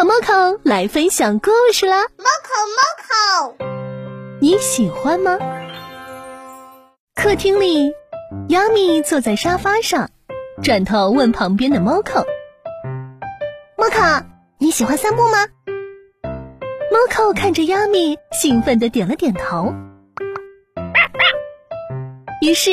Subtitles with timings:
[0.00, 3.54] Moco Moco 来分享故事啦！Moco Moco，
[4.40, 5.36] 你喜欢吗？
[7.14, 7.92] 客厅里，
[8.48, 10.08] 亚米坐在沙发上，
[10.62, 12.24] 转头问旁边的 Moco：“Moco，
[14.58, 15.46] 你喜欢散步吗
[16.90, 19.74] ？”Moco 看着亚米，兴奋的点了点头。
[22.40, 22.70] 于是，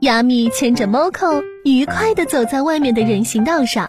[0.00, 3.88] 亚米牵着 Moco 愉快的走在外面的人行道上。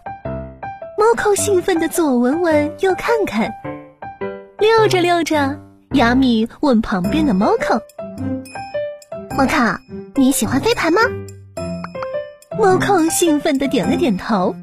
[1.09, 3.51] 猫猫兴奋的左闻闻右看看，
[4.59, 5.59] 溜着溜着，
[5.93, 9.79] 亚米问旁边的 Moco：“Moco，
[10.13, 11.01] 你喜欢飞盘吗
[12.55, 14.55] ？”Moco 兴奋的点了点头。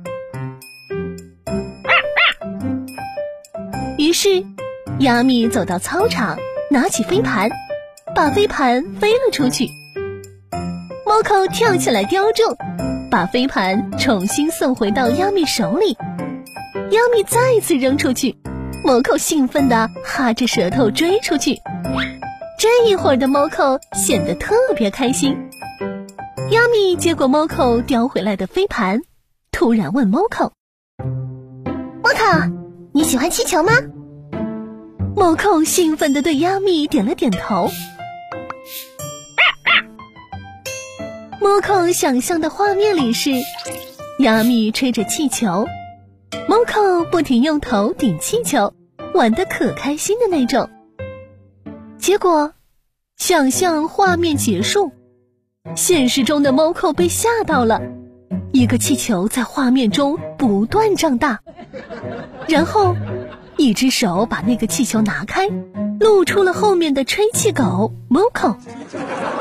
[3.98, 4.44] 于是，
[5.00, 6.38] 亚米走到操场，
[6.70, 7.50] 拿起飞盘，
[8.14, 9.68] 把飞盘飞了出去。
[11.04, 12.56] Moco 跳起来叼住，
[13.10, 15.98] 把飞盘重新送回到亚米手里。
[16.90, 18.36] 亚米再次扔出去，
[18.84, 21.56] 猫口兴奋的哈着舌头追出去。
[22.58, 25.36] 这一会儿的猫口显得特别开心。
[26.52, 29.00] 亚米接过猫口叼回来的飞盘，
[29.50, 30.52] 突然问猫口
[32.04, 32.52] ：“猫口，
[32.92, 33.72] 你喜欢气球吗？”
[35.16, 37.68] 猫口兴奋的对亚米点了点头。
[41.40, 43.32] 猫口想象的画面里是，
[44.20, 45.66] 亚米吹着气球。
[46.48, 48.72] Moco 不停用头顶气球，
[49.14, 50.70] 玩的可开心的那种。
[51.98, 52.52] 结果，
[53.16, 54.92] 想象画面结束，
[55.74, 57.82] 现实中的 Moco 被吓到了，
[58.52, 61.40] 一个气球在画面中不断胀大，
[62.46, 62.94] 然后，
[63.56, 65.48] 一只手把那个气球拿开，
[65.98, 68.54] 露出了后面的吹气狗 Moco。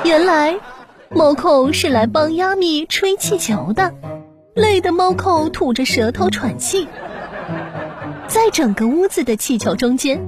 [0.04, 0.58] 原来
[1.12, 3.94] ，Moco 是来帮亚米吹气球的。
[4.56, 6.88] 累得猫口吐着舌头喘气，
[8.30, 10.26] 在整个屋子的气球中间，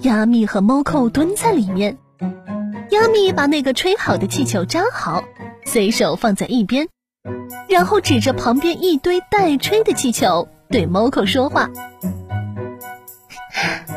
[0.00, 1.96] 亚米和猫口蹲在里面。
[2.90, 5.22] 亚米把那个吹好的气球扎好，
[5.64, 6.88] 随手放在一边，
[7.68, 11.70] 然后指着旁边一堆待吹的气球对猫口说话：“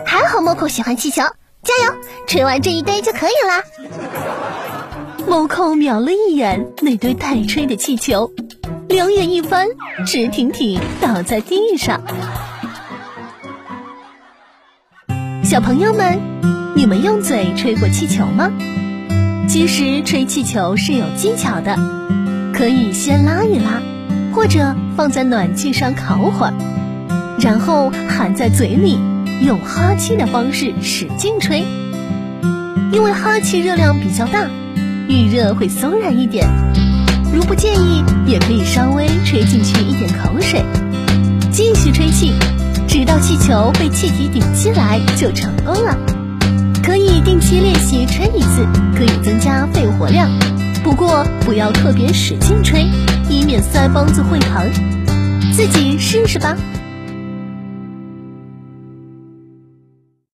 [0.05, 1.23] 还好猫口喜欢气球，
[1.63, 1.95] 加油，
[2.28, 3.63] 吹完这一堆就可以啦。”
[5.25, 8.31] 猫口瞄了一眼那堆待吹的气球。
[8.93, 9.65] 两眼一翻，
[10.05, 11.99] 直挺挺倒在地上。
[15.43, 16.19] 小朋友们，
[16.75, 18.51] 你们用嘴吹过气球吗？
[19.49, 21.75] 其实吹气球是有技巧的，
[22.53, 23.81] 可以先拉一拉，
[24.31, 26.53] 或者放在暖气上烤会儿，
[27.39, 28.99] 然后含在嘴里，
[29.41, 31.65] 用哈气的方式使劲吹。
[32.91, 34.47] 因为哈气热量比较大，
[35.09, 36.47] 遇热会松软一点。
[37.33, 40.63] 如不介意，也可以稍微吹进去一点口水，
[41.51, 42.31] 继续吹气，
[42.88, 45.97] 直到气球被气体顶起来就成功了。
[46.83, 50.29] 可以定期练习吹一次，可以增加肺活量。
[50.83, 52.85] 不过不要特别使劲吹，
[53.27, 54.69] 以免腮帮子会疼。
[55.53, 56.55] 自己试试吧。